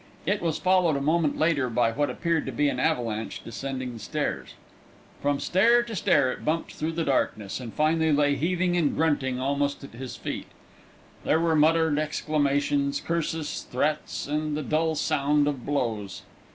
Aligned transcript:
It 0.25 0.41
was 0.41 0.57
followed 0.57 0.95
a 0.95 0.99
moment 0.99 1.37
later 1.37 1.69
by 1.69 1.91
what 1.91 2.09
appeared 2.09 2.47
to 2.47 2.51
be 2.51 2.67
an 2.69 2.79
avalanche 2.79 3.43
descending 3.45 3.93
the 3.93 3.99
stairs. 3.99 4.55
From 5.21 5.39
stair 5.39 5.83
to 5.83 5.95
stair 5.95 6.31
it 6.31 6.43
bumped 6.43 6.71
through 6.73 6.93
the 6.93 7.03
darkness, 7.05 7.59
and 7.59 7.71
finally 7.71 8.11
lay 8.11 8.33
heaving 8.33 8.75
and 8.75 8.95
grunting 8.95 9.39
almost 9.39 9.83
at 9.83 9.91
his 9.93 10.15
feet. 10.15 10.47
There 11.23 11.39
were 11.39 11.55
muttered 11.55 11.99
exclamations, 11.99 12.99
curses, 12.99 13.61
threats, 13.69 14.25
and 14.25 14.57
the 14.57 14.63
dull 14.63 14.95
sound 14.95 15.47
of 15.47 15.67
blows. 15.67 16.23